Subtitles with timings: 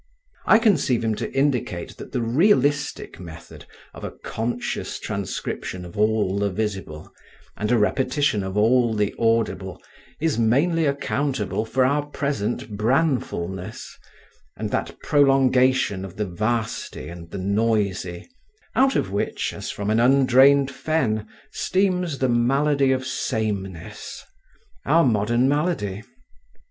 [0.47, 6.39] I conceive him to indicate that the realistic method of a conscientious transcription of all
[6.39, 7.13] the visible,
[7.55, 9.79] and a repetition of all the audible,
[10.19, 13.95] is mainly accountable for our present branfulness,
[14.57, 18.27] and that prolongation of the vasty and the noisy,
[18.75, 24.23] out of which, as from an undrained fen, steams the malady of sameness,
[24.83, 26.01] our modern malady.